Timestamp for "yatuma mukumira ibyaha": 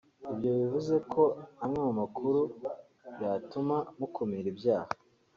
3.23-4.91